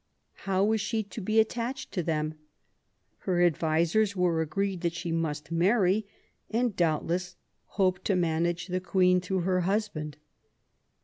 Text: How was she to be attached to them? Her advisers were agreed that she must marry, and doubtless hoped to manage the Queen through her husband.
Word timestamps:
How 0.47 0.63
was 0.63 0.81
she 0.81 1.03
to 1.03 1.21
be 1.21 1.39
attached 1.39 1.91
to 1.91 2.01
them? 2.01 2.33
Her 3.19 3.43
advisers 3.43 4.15
were 4.15 4.41
agreed 4.41 4.81
that 4.81 4.95
she 4.95 5.11
must 5.11 5.51
marry, 5.51 6.07
and 6.49 6.75
doubtless 6.75 7.35
hoped 7.77 8.03
to 8.05 8.15
manage 8.15 8.65
the 8.65 8.81
Queen 8.81 9.21
through 9.21 9.41
her 9.41 9.61
husband. 9.61 10.17